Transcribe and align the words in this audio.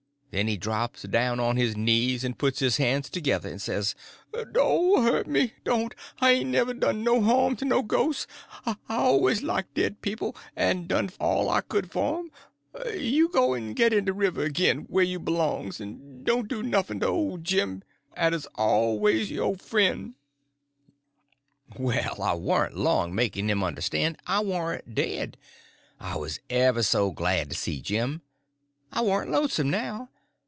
Then 0.33 0.47
he 0.47 0.55
drops 0.55 1.01
down 1.01 1.41
on 1.41 1.57
his 1.57 1.75
knees, 1.75 2.23
and 2.23 2.37
puts 2.37 2.59
his 2.59 2.77
hands 2.77 3.09
together 3.09 3.49
and 3.49 3.61
says: 3.61 3.95
"Doan' 4.53 5.03
hurt 5.03 5.27
me—don't! 5.27 5.93
I 6.21 6.35
hain't 6.35 6.55
ever 6.55 6.73
done 6.73 7.03
no 7.03 7.19
harm 7.21 7.57
to 7.57 7.65
a 7.77 7.83
ghos'. 7.83 8.27
I 8.65 8.77
alwuz 8.89 9.43
liked 9.43 9.73
dead 9.73 10.01
people, 10.01 10.33
en 10.55 10.87
done 10.87 11.09
all 11.19 11.49
I 11.49 11.59
could 11.59 11.91
for 11.91 12.19
'em. 12.21 12.31
You 12.97 13.27
go 13.27 13.53
en 13.55 13.73
git 13.73 13.91
in 13.91 14.05
de 14.05 14.13
river 14.13 14.45
agin, 14.45 14.83
whah 14.89 15.01
you 15.01 15.19
b'longs, 15.19 15.81
en 15.81 16.23
doan' 16.23 16.47
do 16.47 16.63
nuffn 16.63 17.01
to 17.01 17.07
Ole 17.07 17.37
Jim, 17.39 17.83
'at 18.15 18.33
'uz 18.33 18.47
awluz 18.57 19.29
yo' 19.31 19.55
fren'." 19.55 20.15
Well, 21.77 22.21
I 22.21 22.35
warn't 22.35 22.77
long 22.77 23.13
making 23.13 23.49
him 23.49 23.65
understand 23.65 24.15
I 24.25 24.39
warn't 24.39 24.95
dead. 24.95 25.35
I 25.99 26.15
was 26.15 26.39
ever 26.49 26.83
so 26.83 27.11
glad 27.11 27.49
to 27.49 27.55
see 27.57 27.81
Jim. 27.81 28.21
I 28.93 29.01
warn't 29.01 29.29
lonesome 29.31 29.69
now. 29.69 30.07